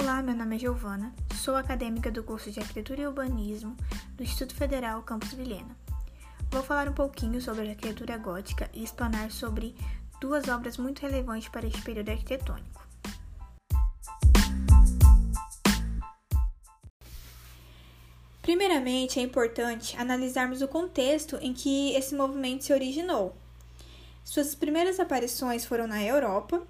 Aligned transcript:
Olá, 0.00 0.22
meu 0.22 0.36
nome 0.36 0.54
é 0.54 0.58
Giovana, 0.60 1.12
sou 1.34 1.56
acadêmica 1.56 2.08
do 2.08 2.22
curso 2.22 2.52
de 2.52 2.60
Arquitetura 2.60 3.00
e 3.00 3.06
Urbanismo 3.08 3.76
do 4.14 4.22
Instituto 4.22 4.54
Federal 4.54 5.02
Campus 5.02 5.32
Vilhena. 5.32 5.76
Vou 6.52 6.62
falar 6.62 6.88
um 6.88 6.92
pouquinho 6.92 7.40
sobre 7.40 7.66
a 7.66 7.70
arquitetura 7.70 8.16
gótica 8.16 8.70
e 8.72 8.84
explanar 8.84 9.32
sobre 9.32 9.74
duas 10.20 10.46
obras 10.46 10.78
muito 10.78 11.00
relevantes 11.00 11.48
para 11.48 11.66
este 11.66 11.82
período 11.82 12.10
arquitetônico. 12.10 12.86
Primeiramente, 18.40 19.18
é 19.18 19.22
importante 19.24 19.96
analisarmos 19.96 20.62
o 20.62 20.68
contexto 20.68 21.38
em 21.40 21.52
que 21.52 21.92
esse 21.96 22.14
movimento 22.14 22.62
se 22.62 22.72
originou. 22.72 23.36
Suas 24.22 24.54
primeiras 24.54 25.00
aparições 25.00 25.64
foram 25.64 25.88
na 25.88 26.00
Europa 26.04 26.62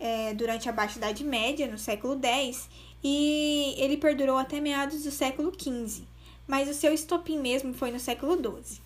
é, 0.00 0.32
durante 0.34 0.68
a 0.68 0.72
Baixa 0.72 0.98
Idade 0.98 1.22
Média, 1.22 1.68
no 1.68 1.78
século 1.78 2.18
X, 2.20 2.68
e 3.04 3.74
ele 3.78 3.98
perdurou 3.98 4.38
até 4.38 4.60
meados 4.60 5.04
do 5.04 5.10
século 5.10 5.52
XV, 5.52 6.02
mas 6.46 6.68
o 6.68 6.74
seu 6.74 6.92
estopim 6.92 7.38
mesmo 7.38 7.74
foi 7.74 7.90
no 7.90 8.00
século 8.00 8.34
XII. 8.34 8.80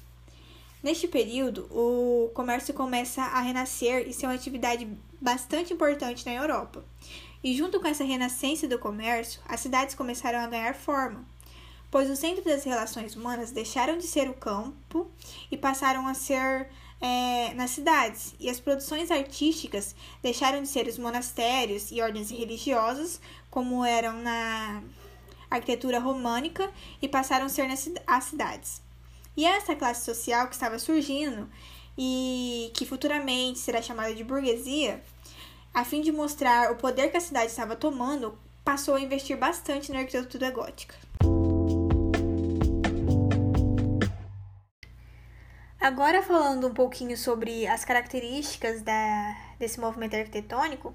Neste 0.82 1.08
período, 1.08 1.66
o 1.70 2.30
comércio 2.34 2.74
começa 2.74 3.22
a 3.22 3.40
renascer 3.40 4.06
e 4.06 4.12
ser 4.12 4.26
uma 4.26 4.34
atividade 4.34 4.86
bastante 5.18 5.72
importante 5.72 6.26
na 6.26 6.34
Europa. 6.34 6.84
E 7.42 7.56
junto 7.56 7.80
com 7.80 7.88
essa 7.88 8.04
renascença 8.04 8.68
do 8.68 8.78
comércio, 8.78 9.40
as 9.48 9.60
cidades 9.60 9.94
começaram 9.94 10.40
a 10.40 10.46
ganhar 10.46 10.74
forma, 10.74 11.24
pois 11.90 12.10
o 12.10 12.16
centro 12.16 12.44
das 12.44 12.64
relações 12.64 13.16
humanas 13.16 13.50
deixaram 13.50 13.96
de 13.96 14.06
ser 14.06 14.28
o 14.28 14.34
campo 14.34 15.10
e 15.50 15.56
passaram 15.56 16.06
a 16.06 16.12
ser 16.12 16.68
é, 17.04 17.52
nas 17.52 17.72
cidades, 17.72 18.34
e 18.40 18.48
as 18.48 18.58
produções 18.58 19.10
artísticas 19.10 19.94
deixaram 20.22 20.62
de 20.62 20.68
ser 20.68 20.86
os 20.86 20.96
monastérios 20.96 21.92
e 21.92 22.00
ordens 22.00 22.30
religiosas, 22.30 23.20
como 23.50 23.84
eram 23.84 24.22
na 24.22 24.82
arquitetura 25.50 25.98
românica, 25.98 26.72
e 27.02 27.06
passaram 27.06 27.44
a 27.44 27.50
ser 27.50 27.68
nas 27.68 27.86
as 28.06 28.24
cidades. 28.24 28.80
E 29.36 29.44
essa 29.44 29.76
classe 29.76 30.02
social 30.02 30.46
que 30.48 30.54
estava 30.54 30.78
surgindo 30.78 31.46
e 31.98 32.70
que 32.72 32.86
futuramente 32.86 33.58
será 33.58 33.82
chamada 33.82 34.14
de 34.14 34.24
burguesia, 34.24 35.04
a 35.74 35.84
fim 35.84 36.00
de 36.00 36.10
mostrar 36.10 36.72
o 36.72 36.76
poder 36.76 37.10
que 37.10 37.18
a 37.18 37.20
cidade 37.20 37.50
estava 37.50 37.76
tomando, 37.76 38.38
passou 38.64 38.94
a 38.94 39.00
investir 39.00 39.36
bastante 39.36 39.92
na 39.92 39.98
arquitetura 39.98 40.50
gótica. 40.50 41.03
Agora 45.84 46.22
falando 46.22 46.66
um 46.66 46.72
pouquinho 46.72 47.14
sobre 47.14 47.66
as 47.66 47.84
características 47.84 48.80
da, 48.80 49.36
desse 49.58 49.78
movimento 49.78 50.16
arquitetônico, 50.16 50.94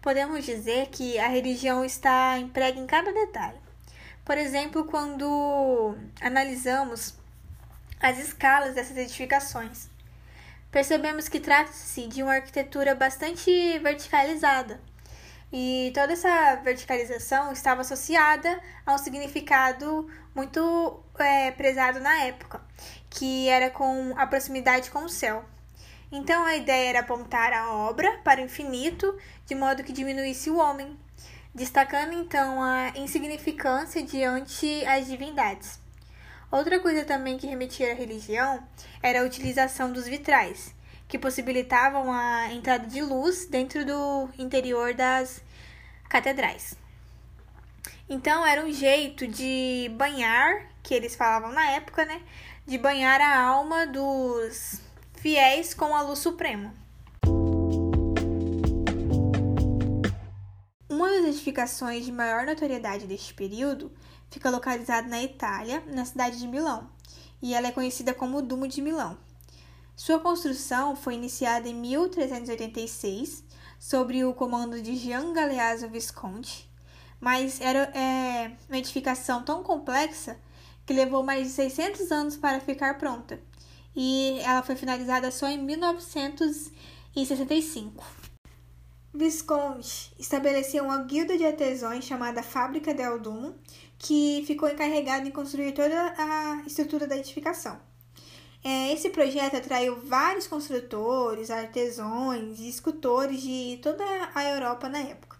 podemos 0.00 0.42
dizer 0.42 0.86
que 0.86 1.18
a 1.18 1.28
religião 1.28 1.84
está 1.84 2.38
emprega 2.38 2.80
em 2.80 2.86
cada 2.86 3.12
detalhe. 3.12 3.58
Por 4.24 4.38
exemplo, 4.38 4.86
quando 4.86 5.94
analisamos 6.18 7.14
as 8.00 8.18
escalas 8.18 8.74
dessas 8.74 8.96
edificações, 8.96 9.90
percebemos 10.70 11.28
que 11.28 11.38
trata-se 11.38 12.06
de 12.06 12.22
uma 12.22 12.36
arquitetura 12.36 12.94
bastante 12.94 13.50
verticalizada. 13.80 14.80
E 15.52 15.92
toda 15.94 16.14
essa 16.14 16.56
verticalização 16.56 17.52
estava 17.52 17.82
associada 17.82 18.58
a 18.86 18.94
um 18.94 18.98
significado 18.98 20.08
muito 20.34 21.02
é, 21.18 21.50
prezado 21.50 22.00
na 22.00 22.22
época, 22.22 22.60
que 23.10 23.48
era 23.48 23.68
com 23.68 24.14
a 24.16 24.26
proximidade 24.26 24.90
com 24.90 25.04
o 25.04 25.08
céu. 25.10 25.44
Então 26.10 26.44
a 26.44 26.56
ideia 26.56 26.90
era 26.90 27.00
apontar 27.00 27.52
a 27.52 27.70
obra 27.70 28.18
para 28.24 28.40
o 28.40 28.44
infinito, 28.44 29.14
de 29.44 29.54
modo 29.54 29.84
que 29.84 29.92
diminuísse 29.92 30.48
o 30.48 30.56
homem, 30.56 30.98
destacando 31.54 32.14
então 32.14 32.62
a 32.62 32.90
insignificância 32.96 34.02
diante 34.02 34.84
as 34.86 35.06
divindades. 35.06 35.78
Outra 36.50 36.80
coisa 36.80 37.04
também 37.04 37.38
que 37.38 37.46
remetia 37.46 37.92
à 37.92 37.94
religião 37.94 38.62
era 39.02 39.20
a 39.20 39.24
utilização 39.24 39.90
dos 39.90 40.06
vitrais, 40.06 40.74
que 41.12 41.18
possibilitavam 41.18 42.10
a 42.10 42.50
entrada 42.54 42.86
de 42.86 43.02
luz 43.02 43.44
dentro 43.44 43.84
do 43.84 44.30
interior 44.38 44.94
das 44.94 45.42
catedrais. 46.08 46.74
Então 48.08 48.46
era 48.46 48.64
um 48.64 48.72
jeito 48.72 49.26
de 49.26 49.90
banhar, 49.94 50.70
que 50.82 50.94
eles 50.94 51.14
falavam 51.14 51.52
na 51.52 51.72
época, 51.72 52.06
né? 52.06 52.22
De 52.64 52.78
banhar 52.78 53.20
a 53.20 53.42
alma 53.42 53.86
dos 53.86 54.80
fiéis 55.12 55.74
com 55.74 55.94
a 55.94 56.00
luz 56.00 56.20
suprema. 56.20 56.72
Uma 60.88 61.10
das 61.10 61.26
edificações 61.26 62.06
de 62.06 62.10
maior 62.10 62.46
notoriedade 62.46 63.06
deste 63.06 63.34
período 63.34 63.92
fica 64.30 64.48
localizada 64.48 65.08
na 65.08 65.22
Itália, 65.22 65.82
na 65.88 66.06
cidade 66.06 66.38
de 66.38 66.48
Milão, 66.48 66.88
e 67.42 67.52
ela 67.52 67.66
é 67.66 67.70
conhecida 67.70 68.14
como 68.14 68.38
o 68.38 68.42
Dumo 68.42 68.66
de 68.66 68.80
Milão. 68.80 69.18
Sua 69.94 70.18
construção 70.18 70.96
foi 70.96 71.12
iniciada 71.14 71.68
em 71.68 71.74
1386, 71.74 73.44
sob 73.78 74.24
o 74.24 74.32
comando 74.32 74.80
de 74.80 74.96
Gian 74.96 75.30
Galeazzo 75.32 75.86
Visconti, 75.88 76.66
mas 77.20 77.60
era 77.60 77.90
é, 77.96 78.56
uma 78.68 78.78
edificação 78.78 79.44
tão 79.44 79.62
complexa 79.62 80.40
que 80.86 80.94
levou 80.94 81.22
mais 81.22 81.46
de 81.46 81.52
600 81.52 82.10
anos 82.10 82.36
para 82.36 82.58
ficar 82.58 82.98
pronta, 82.98 83.38
e 83.94 84.38
ela 84.40 84.62
foi 84.62 84.76
finalizada 84.76 85.30
só 85.30 85.46
em 85.46 85.62
1965. 85.62 88.02
Visconti 89.14 90.10
estabeleceu 90.18 90.84
uma 90.84 91.04
guilda 91.04 91.36
de 91.36 91.44
artesãos 91.44 92.02
chamada 92.02 92.42
Fábrica 92.42 92.94
del 92.94 93.20
Dumo, 93.20 93.54
que 93.98 94.42
ficou 94.46 94.70
encarregada 94.70 95.28
em 95.28 95.30
construir 95.30 95.72
toda 95.72 96.14
a 96.16 96.62
estrutura 96.66 97.06
da 97.06 97.18
edificação. 97.18 97.91
É, 98.64 98.92
esse 98.92 99.10
projeto 99.10 99.56
atraiu 99.56 100.00
vários 100.00 100.46
construtores, 100.46 101.50
artesãos 101.50 102.60
e 102.60 102.68
escultores 102.68 103.42
de 103.42 103.80
toda 103.82 104.04
a 104.34 104.44
Europa 104.44 104.88
na 104.88 104.98
época. 104.98 105.36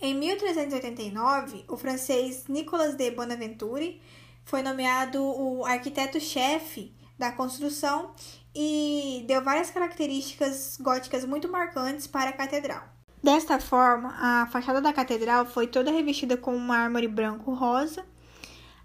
Em 0.00 0.12
1389, 0.14 1.64
o 1.68 1.76
francês 1.76 2.44
Nicolas 2.48 2.94
de 2.94 3.10
Bonaventure 3.12 4.00
foi 4.44 4.60
nomeado 4.62 5.22
o 5.22 5.64
arquiteto-chefe 5.64 6.92
da 7.18 7.30
construção 7.32 8.12
e 8.54 9.24
deu 9.26 9.42
várias 9.42 9.70
características 9.70 10.76
góticas 10.80 11.24
muito 11.24 11.48
marcantes 11.48 12.06
para 12.06 12.30
a 12.30 12.32
catedral. 12.32 12.82
Desta 13.22 13.58
forma, 13.58 14.14
a 14.18 14.46
fachada 14.48 14.80
da 14.82 14.92
catedral 14.92 15.46
foi 15.46 15.66
toda 15.66 15.90
revestida 15.90 16.36
com 16.36 16.58
mármore 16.58 17.08
branco 17.08 17.54
rosa, 17.54 18.04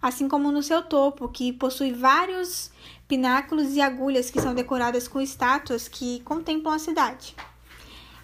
assim 0.01 0.29
como 0.29 0.51
no 0.51 0.63
seu 0.63 0.81
topo, 0.81 1.27
que 1.27 1.51
possui 1.51 1.91
vários 1.91 2.71
pináculos 3.09 3.75
e 3.75 3.81
agulhas 3.81 4.29
que 4.29 4.39
são 4.39 4.53
decoradas 4.53 5.07
com 5.07 5.19
estátuas 5.19 5.87
que 5.87 6.19
contemplam 6.19 6.75
a 6.75 6.79
cidade. 6.79 7.35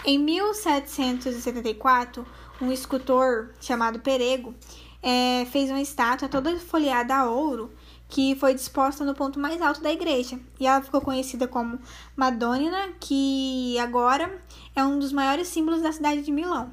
Em 0.05 0.19
1774, 0.19 2.23
um 2.61 2.71
escultor 2.71 3.49
chamado 3.59 3.99
Perego 3.99 4.53
é, 5.01 5.47
fez 5.51 5.71
uma 5.71 5.81
estátua 5.81 6.29
toda 6.29 6.55
folheada 6.59 7.15
a 7.15 7.27
ouro 7.27 7.73
que 8.07 8.35
foi 8.35 8.53
disposta 8.53 9.03
no 9.03 9.15
ponto 9.15 9.39
mais 9.39 9.59
alto 9.59 9.81
da 9.81 9.91
igreja. 9.91 10.39
E 10.59 10.67
ela 10.67 10.83
ficou 10.83 11.01
conhecida 11.01 11.47
como 11.47 11.79
Madonna, 12.15 12.89
que 12.99 13.79
agora 13.79 14.39
é 14.75 14.83
um 14.83 14.99
dos 14.99 15.11
maiores 15.11 15.47
símbolos 15.47 15.81
da 15.81 15.91
cidade 15.91 16.21
de 16.21 16.31
Milão. 16.31 16.71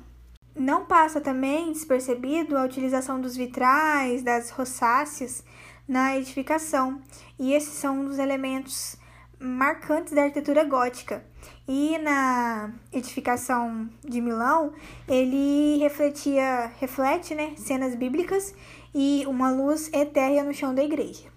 Não 0.55 0.85
passa 0.85 1.19
também 1.19 1.73
despercebido 1.73 2.59
a 2.59 2.65
utilização 2.65 3.19
dos 3.19 3.35
vitrais, 3.35 4.23
das 4.23 4.51
rosáceas 4.51 5.43
na 5.87 6.17
edificação, 6.17 7.01
e 7.39 7.53
esses 7.53 7.75
são 7.75 8.01
um 8.01 8.05
dos 8.05 8.19
elementos 8.19 8.97
marcantes 9.39 10.13
da 10.13 10.23
arquitetura 10.23 10.65
gótica. 10.65 11.25
E 11.67 11.99
na 11.99 12.73
edificação 12.93 13.89
de 14.05 14.21
Milão, 14.21 14.73
ele 15.09 15.79
refletia, 15.79 16.73
reflete, 16.79 17.35
né, 17.35 17.55
cenas 17.57 17.95
bíblicas 17.95 18.55
e 18.95 19.25
uma 19.27 19.51
luz 19.51 19.91
etérea 19.93 20.45
no 20.45 20.55
chão 20.55 20.75
da 20.75 20.85
igreja. 20.85 21.33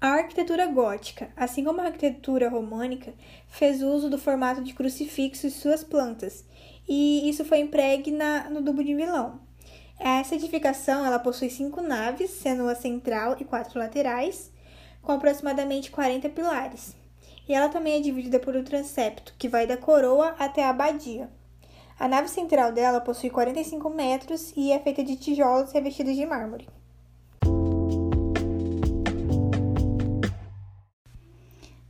A 0.00 0.14
arquitetura 0.14 0.66
gótica, 0.66 1.30
assim 1.36 1.62
como 1.62 1.80
a 1.80 1.84
arquitetura 1.84 2.48
românica, 2.48 3.14
fez 3.46 3.82
uso 3.82 4.10
do 4.10 4.18
formato 4.18 4.60
de 4.60 4.74
crucifixo 4.74 5.46
e 5.46 5.50
suas 5.50 5.84
plantas, 5.84 6.44
e 6.88 7.28
isso 7.28 7.44
foi 7.44 7.60
empregue 7.60 8.10
na, 8.10 8.50
no 8.50 8.60
Dubo 8.60 8.82
de 8.82 8.94
Milão. 8.94 9.40
Essa 10.04 10.34
edificação 10.34 11.06
ela 11.06 11.20
possui 11.20 11.48
cinco 11.48 11.80
naves, 11.80 12.28
sendo 12.28 12.68
a 12.68 12.74
central 12.74 13.36
e 13.38 13.44
quatro 13.44 13.78
laterais, 13.78 14.50
com 15.00 15.12
aproximadamente 15.12 15.92
40 15.92 16.28
pilares. 16.30 16.96
E 17.48 17.54
ela 17.54 17.68
também 17.68 17.98
é 17.98 18.00
dividida 18.00 18.40
por 18.40 18.56
um 18.56 18.64
transepto, 18.64 19.32
que 19.38 19.48
vai 19.48 19.64
da 19.64 19.76
coroa 19.76 20.34
até 20.40 20.64
a 20.64 20.70
abadia. 20.70 21.30
A 22.00 22.08
nave 22.08 22.26
central 22.26 22.72
dela 22.72 23.00
possui 23.00 23.30
45 23.30 23.88
metros 23.90 24.52
e 24.56 24.72
é 24.72 24.78
feita 24.80 25.04
de 25.04 25.14
tijolos 25.14 25.70
revestidos 25.70 26.16
de 26.16 26.26
mármore. 26.26 26.68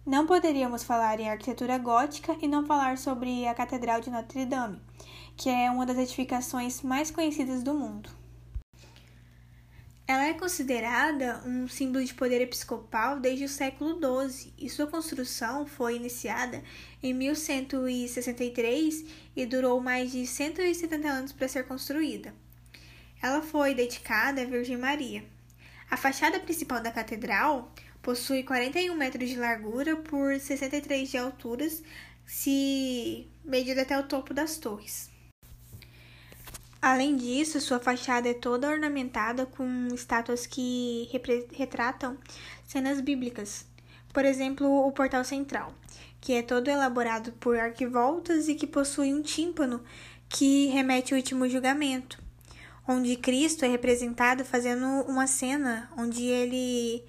Não 0.05 0.27
poderíamos 0.27 0.85
falar 0.85 1.19
em 1.19 1.31
arquitetura 1.31 1.79
gótica 1.79 2.37
e 2.43 2.47
não 2.47 2.67
falar 2.67 2.99
sobre 2.99 3.47
a 3.47 3.55
Catedral 3.55 4.03
de 4.03 4.11
Notre 4.11 4.45
Dame, 4.45 4.79
que 5.43 5.51
é 5.51 5.69
uma 5.69 5.85
das 5.85 5.99
edificações 5.99 6.83
mais 6.83 7.11
conhecidas 7.11 7.65
do 7.65 7.75
mundo. 7.75 8.09
Ela 10.07 10.29
é 10.29 10.35
considerada 10.35 11.43
um 11.45 11.67
símbolo 11.67 12.05
de 12.05 12.15
poder 12.15 12.41
episcopal 12.41 13.19
desde 13.19 13.47
o 13.47 13.49
século 13.49 13.99
XII 13.99 14.55
e 14.57 14.71
sua 14.71 14.87
construção 14.87 15.67
foi 15.67 15.97
iniciada 15.97 16.63
em 17.03 17.13
1163 17.13 19.05
e 19.35 19.45
durou 19.45 19.81
mais 19.81 20.13
de 20.13 20.25
170 20.25 21.09
anos 21.09 21.33
para 21.33 21.49
ser 21.49 21.67
construída. 21.67 22.33
Ela 23.21 23.43
foi 23.43 23.75
dedicada 23.75 24.43
à 24.43 24.45
Virgem 24.45 24.77
Maria. 24.77 25.25
A 25.91 25.97
fachada 25.97 26.39
principal 26.39 26.81
da 26.81 26.93
catedral 26.93 27.75
possui 28.01 28.45
41 28.45 28.95
metros 28.95 29.29
de 29.29 29.37
largura 29.37 29.97
por 29.97 30.39
63 30.39 31.11
de 31.11 31.19
altura, 31.19 31.69
se 32.25 33.27
medida 33.45 33.83
até 33.83 33.99
o 33.99 34.05
topo 34.05 34.33
das 34.33 34.57
torres. 34.57 35.11
Além 36.83 37.15
disso, 37.15 37.61
sua 37.61 37.79
fachada 37.79 38.29
é 38.29 38.35
toda 38.35 38.69
ornamentada 38.69 39.47
com 39.47 39.87
estátuas 39.95 40.49
que 40.49 41.09
retratam 41.53 42.19
cenas 42.67 43.01
bíblicas. 43.01 43.65
Por 44.13 44.25
exemplo, 44.25 44.67
o 44.67 44.91
portal 44.91 45.23
central, 45.25 45.73
que 46.21 46.33
é 46.33 46.43
todo 46.43 46.67
elaborado 46.67 47.31
por 47.35 47.57
arquivoltas 47.57 48.49
e 48.49 48.57
que 48.57 48.67
possui 48.67 49.15
um 49.15 49.23
tímpano 49.23 49.81
que 50.29 50.67
remete 50.67 51.15
ao 51.15 51.19
último 51.19 51.49
julgamento, 51.49 52.19
onde 52.87 53.15
Cristo 53.15 53.65
é 53.65 53.69
representado 53.69 54.45
fazendo 54.45 54.85
uma 55.07 55.29
cena 55.29 55.89
onde 55.97 56.25
ele 56.25 57.05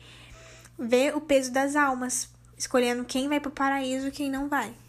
vê 0.78 1.12
o 1.16 1.20
peso 1.20 1.52
das 1.52 1.76
almas, 1.76 2.30
escolhendo 2.56 3.06
quem 3.06 3.28
vai 3.28 3.40
para 3.40 3.50
o 3.50 3.52
paraíso 3.52 4.10
e 4.10 4.12
quem 4.12 4.30
não 4.30 4.48
vai. 4.48 4.83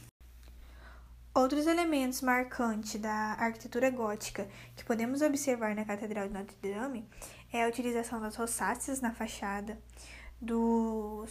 Outros 1.37 1.67
elementos 1.67 2.21
marcantes 2.21 3.01
da 3.01 3.35
arquitetura 3.41 3.91
gótica 3.91 4.49
que 4.77 4.85
podemos 4.85 5.21
observar 5.21 5.75
na 5.75 5.85
Catedral 5.85 6.29
de 6.29 6.33
Notre 6.33 6.57
Dame 6.63 7.09
é 7.53 7.65
a 7.65 7.69
utilização 7.69 8.21
das 8.21 8.37
rosáceas 8.37 9.01
na 9.01 9.13
fachada, 9.13 9.77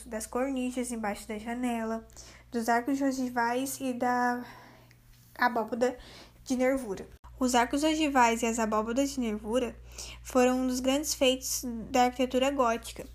das 0.06 0.28
cornichas 0.28 0.92
embaixo 0.92 1.26
da 1.26 1.38
janela, 1.38 2.06
dos 2.52 2.68
arcos 2.68 3.02
ogivais 3.02 3.80
e 3.80 3.94
da 3.94 4.44
abóbada 5.36 5.98
de 6.44 6.58
nervura. 6.58 7.08
Os 7.40 7.56
arcos 7.56 7.82
ogivais 7.82 8.44
e 8.44 8.46
as 8.46 8.60
abóbadas 8.60 9.12
de 9.12 9.22
nervura 9.22 9.74
foram 10.22 10.60
um 10.60 10.68
dos 10.68 10.82
grandes 10.82 11.14
feitos 11.14 11.64
da 11.90 12.04
arquitetura 12.08 12.52
gótica, 12.52 13.06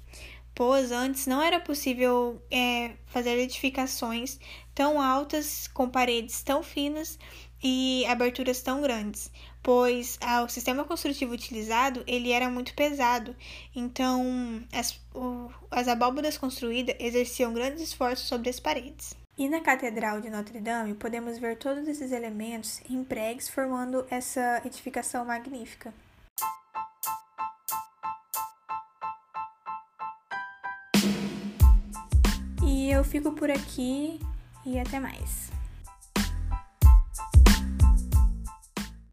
pois 0.55 0.91
antes 0.91 1.27
não 1.27 1.43
era 1.43 1.61
possível 1.61 2.43
é, 2.51 2.97
fazer 3.07 3.39
edificações 3.39 4.41
tão 4.79 5.03
altas 5.03 5.67
com 5.67 5.91
paredes 5.91 6.41
tão 6.41 6.63
finas 6.63 7.19
e 7.61 8.07
aberturas 8.07 8.63
tão 8.63 8.81
grandes, 8.81 9.29
pois 9.61 10.17
ah, 10.21 10.45
o 10.45 10.49
sistema 10.49 10.85
construtivo 10.85 11.33
utilizado 11.33 12.05
ele 12.07 12.31
era 12.31 12.49
muito 12.49 12.73
pesado, 12.75 13.35
então 13.75 14.63
as, 14.73 15.01
o, 15.13 15.51
as 15.69 15.89
abóbadas 15.89 16.39
construídas 16.39 16.95
exerciam 17.01 17.53
grandes 17.53 17.83
esforços 17.83 18.29
sobre 18.29 18.51
as 18.51 18.61
paredes. 18.61 19.17
E 19.37 19.49
na 19.49 19.61
Catedral 19.61 20.21
de 20.21 20.31
Notre 20.31 20.61
Dame 20.61 20.95
podemos 20.95 21.39
ver 21.39 21.59
todos 21.59 21.89
esses 21.89 22.13
elementos 22.13 22.81
empregues 22.89 23.49
formando 23.49 24.07
essa 24.09 24.63
edificação 24.65 25.25
magnífica. 25.25 25.93
E 32.65 32.93
eu 32.93 33.03
fico 33.03 33.33
por 33.33 33.51
aqui 33.51 34.21
e 34.69 34.79
até 34.79 35.01
mais. 35.01 35.58